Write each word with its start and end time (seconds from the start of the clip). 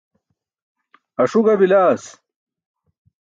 Aṣu 1.21 1.39
ga 1.45 1.55
bilaas. 1.59 2.05